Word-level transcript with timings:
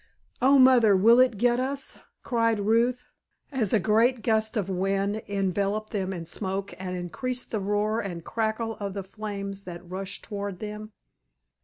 "Oh, 0.41 0.57
Mother, 0.57 0.97
will 0.97 1.19
it 1.19 1.37
get 1.37 1.59
us?" 1.59 1.99
cried 2.23 2.61
Ruth, 2.61 3.05
as 3.51 3.71
a 3.71 3.79
great 3.79 4.23
gust 4.23 4.57
of 4.57 4.67
wind 4.67 5.21
enveloped 5.27 5.91
them 5.93 6.11
in 6.11 6.25
smoke 6.25 6.73
and 6.79 6.95
increased 6.95 7.51
the 7.51 7.59
roar 7.59 7.99
and 8.01 8.25
crackle 8.25 8.77
of 8.77 8.95
the 8.95 9.03
flames 9.03 9.63
that 9.65 9.87
rushed 9.87 10.23
toward 10.23 10.57
them. 10.57 10.91